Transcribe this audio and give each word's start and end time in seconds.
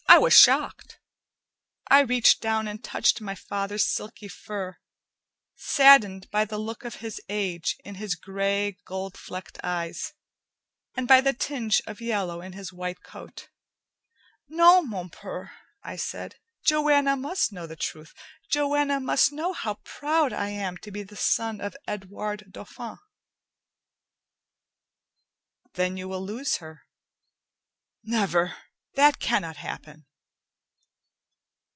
I 0.07 0.17
was 0.17 0.33
shocked. 0.37 0.99
I 1.89 2.01
reached 2.01 2.41
down 2.41 2.67
and 2.67 2.83
touched 2.83 3.21
my 3.21 3.33
father's 3.33 3.85
silky 3.85 4.27
fur, 4.27 4.77
saddened 5.55 6.29
by 6.29 6.43
the 6.43 6.57
look 6.57 6.83
of 6.83 6.95
his 6.95 7.21
age 7.29 7.77
in 7.85 7.95
his 7.95 8.15
gray, 8.15 8.77
gold 8.85 9.15
flecked 9.17 9.57
eyes, 9.63 10.13
and 10.95 11.07
by 11.07 11.21
the 11.21 11.31
tinge 11.31 11.81
of 11.87 12.01
yellow 12.01 12.41
in 12.41 12.51
his 12.51 12.73
white 12.73 13.01
coat. 13.03 13.47
"No, 14.49 14.81
mon 14.83 15.09
purr," 15.09 15.49
I 15.81 15.95
said. 15.95 16.35
"Joanna 16.65 17.15
must 17.15 17.53
know 17.53 17.65
the 17.65 17.77
truth. 17.77 18.13
Joanna 18.49 18.99
must 18.99 19.31
know 19.31 19.53
how 19.53 19.75
proud 19.85 20.33
I 20.33 20.49
am 20.49 20.75
to 20.79 20.91
be 20.91 21.03
the 21.03 21.15
son 21.15 21.61
of 21.61 21.73
Edwarde 21.87 22.51
Dauphin." 22.51 22.97
"Then 25.75 25.95
you 25.95 26.09
will 26.09 26.23
lose 26.23 26.57
her." 26.57 26.83
"Never! 28.03 28.57
That 28.95 29.19
cannot 29.19 29.55
happen!" 29.55 30.05